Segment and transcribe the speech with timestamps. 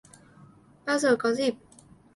[0.87, 1.53] Bao giờ có dịp